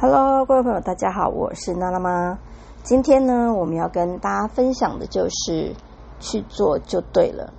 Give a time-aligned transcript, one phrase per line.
[0.00, 2.38] Hello，各位朋友，大家好，我是娜娜妈。
[2.84, 5.74] 今天呢，我们要跟大家分享的就是
[6.20, 7.52] 去做就对了。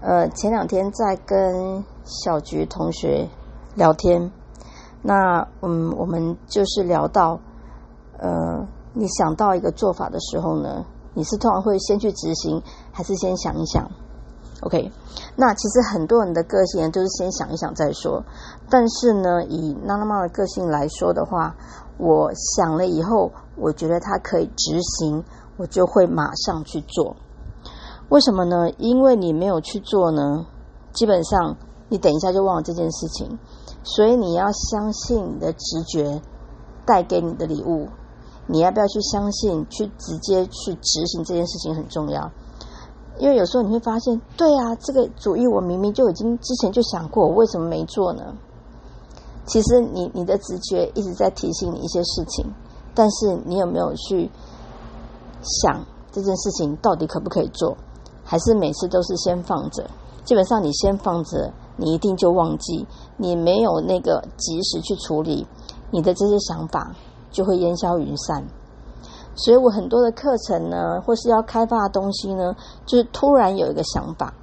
[0.00, 3.28] 呃，前两天在跟小菊同学
[3.74, 4.32] 聊天，
[5.02, 7.38] 那嗯，我们就是聊到，
[8.16, 13.90] 呃，你想到一个做法的时候呢，你是通常会先去执行，还是先想一想
[14.62, 14.92] ？OK，
[15.36, 18.22] 那其实很多人的个性都是先想一想再说。
[18.68, 21.56] 但是呢，以娜娜妈的个性来说的话，
[21.98, 25.24] 我想了以后，我觉得它可以执行，
[25.56, 27.16] 我就会马上去做。
[28.10, 28.70] 为什么呢？
[28.78, 30.46] 因为你没有去做呢，
[30.92, 31.56] 基本上
[31.88, 33.38] 你等一下就忘了这件事情。
[33.82, 36.20] 所以你要相信你的直觉
[36.84, 37.88] 带给你的礼物。
[38.46, 39.64] 你要不要去相信？
[39.70, 42.30] 去直接去执行这件事情很重要。
[43.20, 48.34] 因为有时候你会发现，对啊，这个主意我明明就已经之前就想过，我为什么没做呢？
[49.46, 52.46] 其实你你的直觉一直在提醒你一些事情，
[52.94, 54.30] 但是你有没有去
[55.42, 57.76] 想这件事情到底可不可以做？
[58.24, 59.84] 还是每次都是先放着？
[60.24, 65.46] 基本上你先放着，你一定就忘记，你没有那个及时去处理，
[65.90, 66.94] 你的这些想法
[67.30, 68.46] 就会烟消云散。
[69.36, 74.34] 所以我很多的课程呢，或是要开发的东西呢，就是突然有一个想法，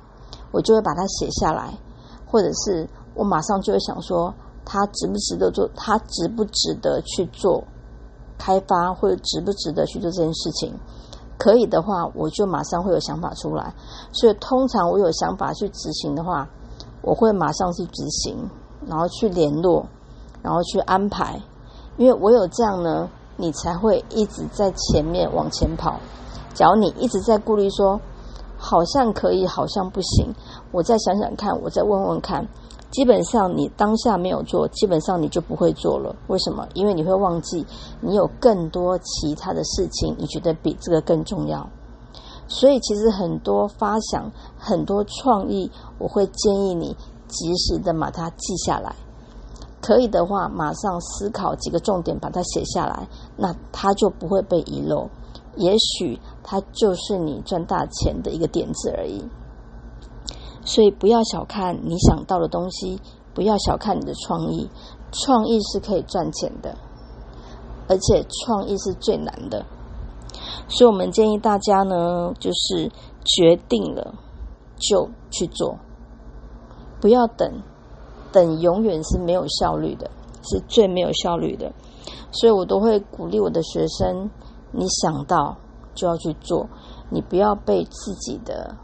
[0.51, 1.77] 我就会把它写下来，
[2.25, 4.33] 或者是我马上就会想说，
[4.65, 7.63] 它值不值得做，它值不值得去做
[8.39, 10.73] 开发，或者值不值得去做这件事情。
[11.37, 13.75] 可以的话，我就马上会有想法出来。
[14.11, 16.49] 所以通常我有想法去执行的话，
[17.03, 18.49] 我会马上去执行，
[18.87, 19.85] 然后去联络，
[20.41, 21.39] 然后去安排，
[21.97, 23.07] 因为我有这样呢。
[23.37, 25.99] 你才会一直在前面往前跑。
[26.53, 28.01] 假如你一直在顾虑说，
[28.57, 30.33] 好像可以，好像不行，
[30.71, 32.45] 我再想想看，我再问问看。
[32.89, 36.15] 基本上你当下没有做，基本上你就不会做了。
[36.27, 36.65] 为什么？
[36.73, 37.65] 因为你会忘记
[37.99, 41.69] 你有更多其他的事情，你觉得比这个更重要。
[42.47, 45.69] 所以其实很多发想、很多创意，
[45.99, 46.95] 我会建议你
[47.27, 48.95] 及时的把它记下来。
[49.87, 55.07] 可以的话，马上思考几个重点，把它写下来，那它就不会被遗漏。
[55.55, 59.23] 也许它就是你赚大钱的一个点子而已。
[60.65, 62.99] 所以不要小看你想到的东西，
[63.33, 64.69] 不要小看你的创意，
[65.13, 66.77] 创意是可以赚钱的，
[67.87, 69.65] 而且创意是最难的。
[70.67, 72.91] 所以我们建议大家呢，就是
[73.23, 74.13] 决定了
[74.75, 75.77] 就去做，
[76.99, 77.49] 不要等。
[78.31, 80.09] 等永远是没有效率的，
[80.43, 81.71] 是最没有效率的，
[82.31, 84.29] 所以我都会鼓励我的学生：
[84.71, 85.57] 你想到
[85.93, 86.67] 就要去做，
[87.09, 88.75] 你不要被自己的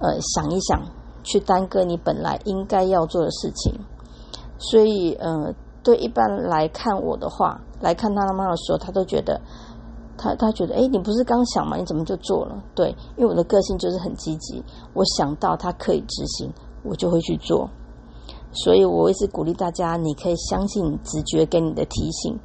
[0.00, 0.82] 呃想一想
[1.22, 3.74] 去耽搁你本来应该要做的事情。
[4.58, 5.52] 所以呃，
[5.82, 9.40] 对一般来看我的话，来看他妈的时候，他都觉得
[10.16, 11.76] 他他觉得哎，你不是刚想吗？
[11.76, 12.62] 你怎么就做了？
[12.74, 14.62] 对，因为我的个性就是很积极，
[14.94, 16.52] 我想到他可以执行，
[16.84, 17.68] 我就会去做。
[18.52, 22.38] 所以，我一直鼓励大家，你可以相信直觉给你的提醒。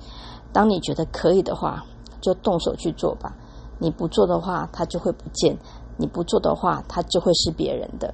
[0.53, 1.83] 当你觉得可以的话，
[2.21, 3.35] 就动手去做吧。
[3.79, 5.55] 你不做的话，它就会不见；
[5.97, 8.13] 你不做的话，它就会是别人的。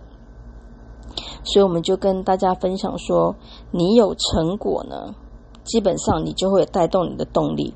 [1.43, 3.35] 所以，我们就跟大家分享说，
[3.71, 5.13] 你有成果呢，
[5.63, 7.73] 基本上你就会带动你的动力。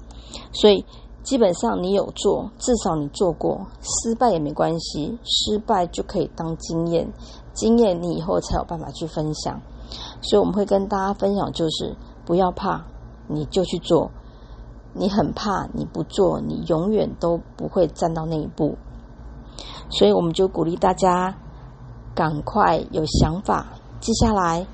[0.52, 0.84] 所以，
[1.22, 7.08] 基本上你有做，至少你做过，失败也没关系，失败就可以当经验，
[7.54, 9.62] 经验你以后才有办法去分享。
[10.22, 12.86] 所以我们会跟大家分享，就是不要怕，
[13.28, 14.12] 你就去做。
[14.94, 18.76] 你很怕，你不做，你永远都不会站到那一步。
[19.90, 21.36] 所以我们就鼓励大家，
[22.16, 23.68] 赶快有想法
[24.00, 24.66] 记下来，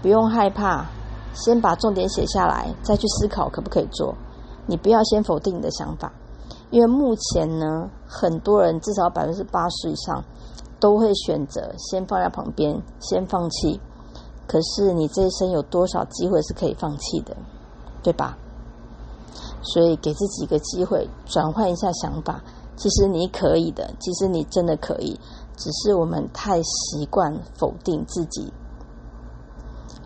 [0.00, 0.86] 不用害怕，
[1.34, 4.14] 先把重点写下来，再去思考可不可以做。
[4.66, 6.12] 你不要先否定你的想法，
[6.70, 10.22] 因为目前呢，很多人至少百分之八十以上
[10.78, 13.80] 都会选择先放在旁边，先放弃。
[14.50, 17.36] 可是你这一生有多少机会是可以放弃的，
[18.02, 18.36] 对吧？
[19.62, 22.42] 所以给自己一个机会，转换一下想法。
[22.74, 25.16] 其实你可以的，其实你真的可以，
[25.56, 28.52] 只是我们太习惯否定自己。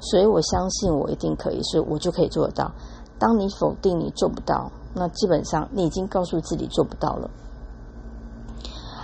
[0.01, 2.71] 所以我相信我一定可以，所以我就可以做得到。
[3.19, 7.31] 当你否定你做不到，那基本上你已经告诉自己做不到了。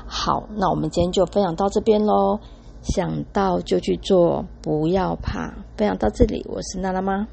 [0.07, 2.41] 好，那我们今天就分享到这边喽。
[2.83, 5.53] 想到就去做，不要怕。
[5.77, 7.27] 分享到这里，我是娜娜妈。